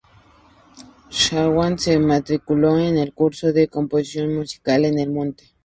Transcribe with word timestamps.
Shawn 1.11 1.77
se 1.77 1.99
matriculó 1.99 2.79
en 2.79 2.97
un 2.97 3.11
curso 3.11 3.53
de 3.53 3.67
composición 3.67 4.33
musical 4.35 4.85
en 4.85 4.97
el 4.97 5.11
monte. 5.11 5.53